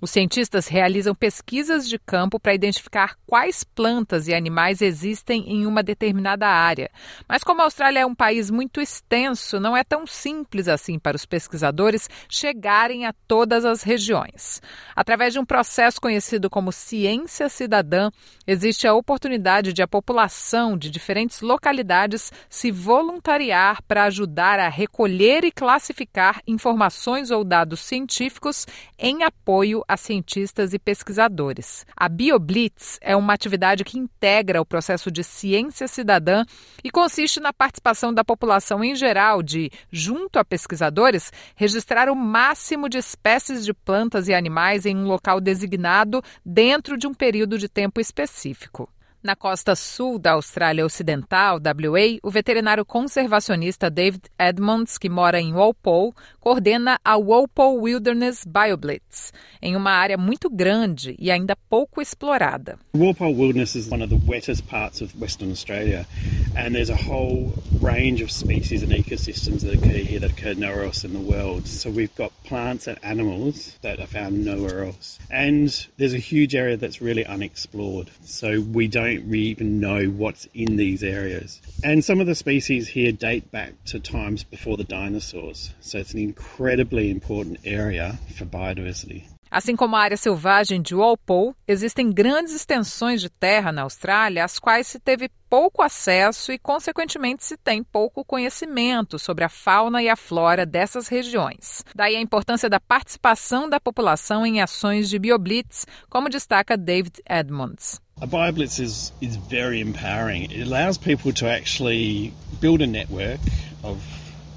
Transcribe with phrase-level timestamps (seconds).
[0.00, 5.82] Os cientistas realizam pesquisas de campo para identificar quais plantas e animais existem em uma
[5.82, 6.88] determinada área.
[7.28, 11.16] Mas, como a Austrália é um país muito extenso, não é tão simples assim para
[11.16, 14.62] os pesquisadores chegarem a todas as regiões.
[14.94, 18.10] Através de um processo conhecido como ciência cidadã,
[18.46, 25.42] existe a oportunidade de a população de diferentes localidades se voluntariar para ajudar a recolher
[25.42, 28.64] e classificar informações ou dados científicos
[28.96, 31.86] em apoio a cientistas e pesquisadores.
[31.96, 36.44] A BioBlitz é uma atividade que integra o processo de ciência cidadã
[36.84, 42.88] e consiste na participação da população em geral de, junto a pesquisadores, registrar o máximo
[42.88, 47.68] de espécies de plantas e animais em um local designado dentro de um período de
[47.68, 48.88] tempo específico.
[49.20, 55.52] Na costa sul da Austrália Ocidental, WA, o veterinário conservacionista David Edmonds, que mora em
[55.52, 62.78] Walpole, coordena a Walpole Wilderness BioBlitz, em uma área muito grande e ainda pouco explorada.
[62.94, 66.06] Walpole Wilderness is one of the wettest parts of Western Australia,
[66.56, 67.52] and there's a whole
[67.82, 71.66] range of species and ecosystems that occur here that occur nowhere else in the world.
[71.66, 75.18] So we've got plants and animals that are found nowhere else.
[75.28, 78.10] And there's a huge area that's really unexplored.
[78.24, 81.60] So we don't don't even know what's in these areas.
[81.82, 86.12] And some of the species here date back to times before the dinosaurs, so it's
[86.12, 89.24] an incredibly important area for biodiversity.
[89.50, 94.58] Assim como a área selvagem de Walpole, existem grandes extensões de terra na Austrália às
[94.58, 100.08] quais se teve pouco acesso e, consequentemente, se tem pouco conhecimento sobre a fauna e
[100.08, 101.84] a flora dessas regiões.
[101.94, 108.00] Daí a importância da participação da população em ações de BioBlitz, como destaca David Edmonds.
[108.20, 110.44] A BioBlitz is, is very empowering.
[110.50, 113.40] It allows people to actually build a network
[113.84, 114.02] of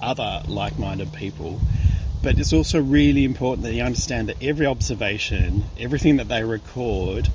[0.00, 1.60] other like minded people.
[2.22, 7.28] But it's also really important that you understand that every observation, everything that they record,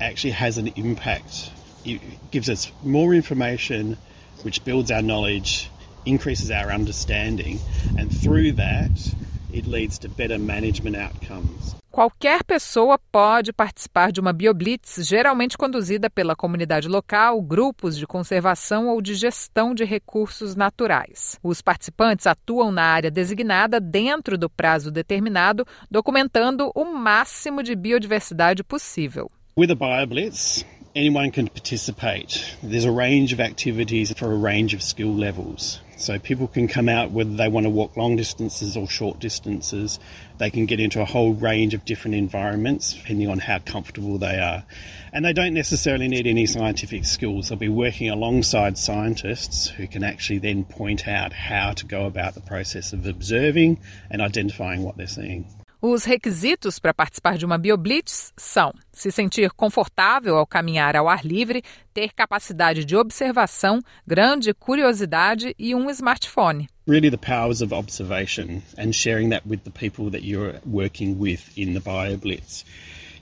[0.00, 1.52] actually has an impact.
[1.84, 2.00] It
[2.32, 3.96] gives us more information,
[4.42, 5.70] which builds our knowledge,
[6.04, 7.60] increases our understanding,
[7.96, 9.14] and through that,
[9.52, 11.76] it leads to better management outcomes.
[11.92, 18.88] Qualquer pessoa pode participar de uma BioBlitz, geralmente conduzida pela comunidade local, grupos de conservação
[18.88, 21.38] ou de gestão de recursos naturais.
[21.42, 28.64] Os participantes atuam na área designada dentro do prazo determinado, documentando o máximo de biodiversidade
[28.64, 29.30] possível.
[29.54, 30.64] With a BioBlitz,
[30.94, 32.44] anyone can participate.
[32.62, 35.80] There's a range of activities for a range of skill levels.
[35.96, 40.00] So people can come out whether they want to walk long distances or short distances.
[40.38, 44.38] They can get into a whole range of different environments depending on how comfortable they
[44.38, 44.64] are.
[45.12, 47.48] And they don't necessarily need any scientific skills.
[47.48, 52.34] They'll be working alongside scientists who can actually then point out how to go about
[52.34, 53.78] the process of observing
[54.10, 55.46] and identifying what they're seeing.
[55.84, 61.26] Os requisitos para participar de uma BioBlitz são se sentir confortável ao caminhar ao ar
[61.26, 61.60] livre,
[61.92, 66.68] ter capacidade de observação, grande curiosidade e um smartphone.
[66.86, 71.50] Really the powers of observation and sharing that with the people that you're working with
[71.56, 72.64] in the BioBlitz.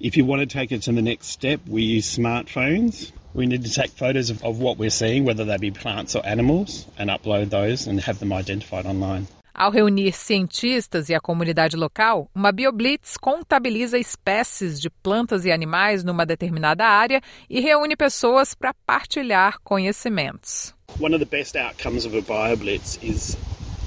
[0.00, 3.12] If you want to take it to the next step, we use smartphones.
[3.34, 6.26] We need to take photos of, of what we're seeing, whether they be plants or
[6.26, 9.28] animals, and upload those and have them identified online.
[9.60, 16.04] Ao reunir cientistas e a comunidade local, uma BioBlitz contabiliza espécies de plantas e animais
[16.04, 17.20] numa determinada área
[17.50, 20.72] e reúne pessoas para partilhar conhecimentos.
[21.00, 23.36] One of the best outcomes of a BioBlitz is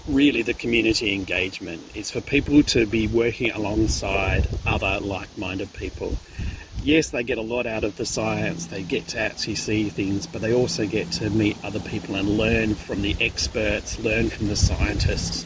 [0.10, 1.80] really the community engagement.
[1.96, 6.18] It's for people to be working alongside other like-minded people.
[6.84, 10.28] yes, they get a lot out of the science, they get to actually see things,
[10.28, 14.48] but they also get to meet other people and learn from the experts, learn from
[14.48, 15.46] the scientists.